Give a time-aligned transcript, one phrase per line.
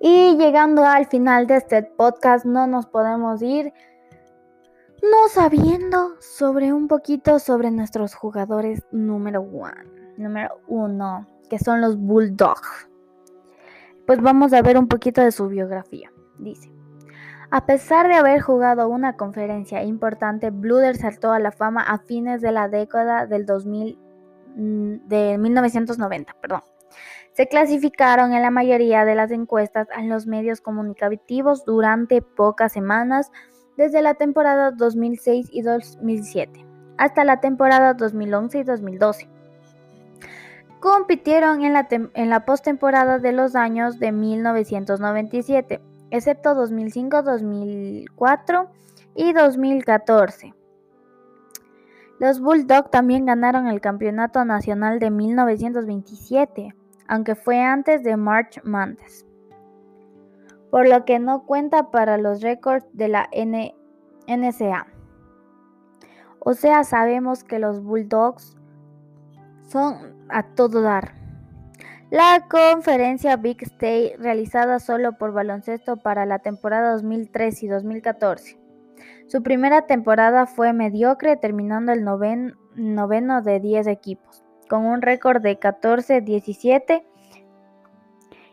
[0.00, 3.72] llegando al final de este podcast, no nos podemos ir
[5.02, 9.72] no sabiendo sobre un poquito sobre nuestros jugadores número uno,
[10.16, 12.88] número uno, que son los Bulldogs.
[14.06, 16.10] Pues vamos a ver un poquito de su biografía.
[16.38, 16.70] Dice,
[17.50, 22.40] a pesar de haber jugado una conferencia importante, Bluder saltó a la fama a fines
[22.40, 23.98] de la década del 2000,
[24.56, 26.62] mm, de 1990, perdón.
[27.32, 33.30] Se clasificaron en la mayoría de las encuestas en los medios comunicativos durante pocas semanas,
[33.76, 36.66] desde la temporada 2006 y 2007
[36.98, 39.28] hasta la temporada 2011 y 2012.
[40.80, 48.70] Compitieron en la, en la postemporada de los años de 1997, excepto 2005, 2004
[49.14, 50.54] y 2014.
[52.18, 56.74] Los Bulldogs también ganaron el Campeonato Nacional de 1927,
[57.08, 59.26] aunque fue antes de March Madness
[60.70, 63.30] por lo que no cuenta para los récords de la
[64.26, 64.86] NSA.
[66.38, 68.56] O sea, sabemos que los Bulldogs
[69.62, 71.14] son a todo dar.
[72.10, 78.65] La conferencia Big State realizada solo por baloncesto para la temporada 2013 y 2014.
[79.26, 85.58] Su primera temporada fue mediocre, terminando el noveno de 10 equipos, con un récord de
[85.58, 87.04] 14-17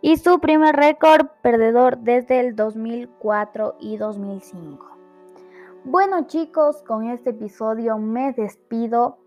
[0.00, 4.96] y su primer récord perdedor desde el 2004 y 2005.
[5.84, 9.18] Bueno chicos, con este episodio me despido.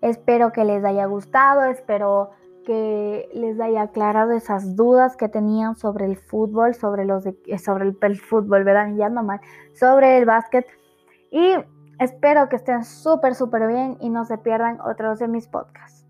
[0.00, 2.30] Espero que les haya gustado, espero
[2.68, 7.24] que les haya aclarado esas dudas que tenían sobre el fútbol, sobre los
[7.64, 8.94] sobre el, fútbol, ¿verdad?
[8.94, 9.40] Ya no mal,
[9.72, 10.66] sobre el básquet.
[11.30, 11.54] Y
[11.98, 16.07] espero que estén súper, súper bien y no se pierdan otros de mis podcasts.